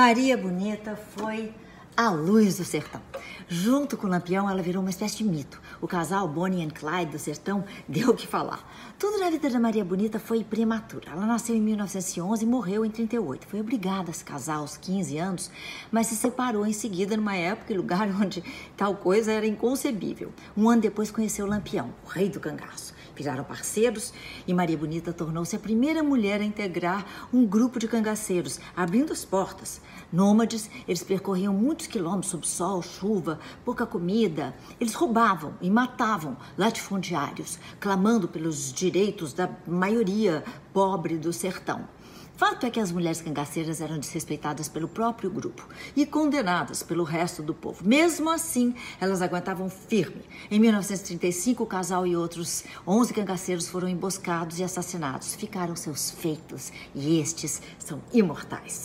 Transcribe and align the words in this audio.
Maria 0.00 0.36
Bonita 0.36 0.94
foi 0.94 1.52
a 1.96 2.08
luz 2.08 2.58
do 2.58 2.64
sertão. 2.64 3.02
Junto 3.48 3.96
com 3.96 4.06
o 4.06 4.10
Lampião, 4.10 4.48
ela 4.48 4.62
virou 4.62 4.80
uma 4.80 4.90
espécie 4.90 5.16
de 5.16 5.24
mito. 5.24 5.60
O 5.80 5.88
casal 5.88 6.28
Bonnie 6.28 6.64
and 6.64 6.70
Clyde 6.70 7.10
do 7.10 7.18
sertão 7.18 7.64
deu 7.88 8.10
o 8.10 8.14
que 8.14 8.24
falar. 8.24 8.64
Tudo 8.96 9.18
na 9.18 9.28
vida 9.28 9.50
da 9.50 9.58
Maria 9.58 9.84
Bonita 9.84 10.20
foi 10.20 10.44
prematura. 10.44 11.10
Ela 11.10 11.26
nasceu 11.26 11.56
em 11.56 11.60
1911 11.60 12.44
e 12.44 12.46
morreu 12.46 12.84
em 12.84 12.90
38. 12.90 13.48
Foi 13.48 13.60
obrigada 13.60 14.12
a 14.12 14.14
se 14.14 14.24
casar 14.24 14.58
aos 14.58 14.76
15 14.76 15.18
anos, 15.18 15.50
mas 15.90 16.06
se 16.06 16.14
separou 16.14 16.64
em 16.64 16.72
seguida 16.72 17.16
numa 17.16 17.34
época 17.34 17.72
e 17.72 17.76
lugar 17.76 18.06
onde 18.22 18.44
tal 18.76 18.94
coisa 18.94 19.32
era 19.32 19.48
inconcebível. 19.48 20.32
Um 20.56 20.70
ano 20.70 20.80
depois 20.80 21.10
conheceu 21.10 21.44
o 21.44 21.48
Lampião, 21.48 21.92
o 22.04 22.08
rei 22.08 22.28
do 22.28 22.38
cangaço 22.38 22.94
viraram 23.18 23.42
parceiros 23.42 24.12
e 24.46 24.54
Maria 24.54 24.78
Bonita 24.78 25.12
tornou-se 25.12 25.54
a 25.56 25.58
primeira 25.58 26.02
mulher 26.02 26.40
a 26.40 26.44
integrar 26.44 27.04
um 27.32 27.44
grupo 27.44 27.78
de 27.78 27.88
cangaceiros, 27.88 28.60
abrindo 28.76 29.12
as 29.12 29.24
portas. 29.24 29.80
Nômades, 30.12 30.70
eles 30.86 31.02
percorriam 31.02 31.52
muitos 31.52 31.88
quilômetros 31.88 32.30
sob 32.30 32.46
sol, 32.46 32.80
chuva, 32.80 33.40
pouca 33.64 33.84
comida. 33.84 34.54
Eles 34.80 34.94
roubavam 34.94 35.54
e 35.60 35.68
matavam 35.68 36.36
latifundiários, 36.56 37.58
clamando 37.80 38.28
pelos 38.28 38.72
direitos 38.72 39.32
da 39.32 39.50
maioria 39.66 40.44
pobre 40.72 41.18
do 41.18 41.32
sertão. 41.32 41.86
Fato 42.38 42.64
é 42.66 42.70
que 42.70 42.78
as 42.78 42.92
mulheres 42.92 43.20
cangaceiras 43.20 43.80
eram 43.80 43.98
desrespeitadas 43.98 44.68
pelo 44.68 44.86
próprio 44.86 45.28
grupo 45.28 45.68
e 45.96 46.06
condenadas 46.06 46.84
pelo 46.84 47.02
resto 47.02 47.42
do 47.42 47.52
povo. 47.52 47.84
Mesmo 47.84 48.30
assim, 48.30 48.76
elas 49.00 49.20
aguentavam 49.20 49.68
firme. 49.68 50.22
Em 50.48 50.60
1935, 50.60 51.64
o 51.64 51.66
casal 51.66 52.06
e 52.06 52.14
outros 52.14 52.62
11 52.86 53.12
cangaceiros 53.12 53.66
foram 53.66 53.88
emboscados 53.88 54.60
e 54.60 54.62
assassinados. 54.62 55.34
Ficaram 55.34 55.74
seus 55.74 56.12
feitos 56.12 56.72
e 56.94 57.18
estes 57.18 57.60
são 57.76 58.00
imortais. 58.12 58.76